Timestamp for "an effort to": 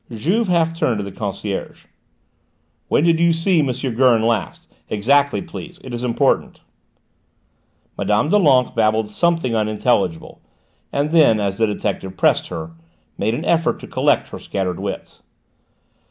13.35-13.85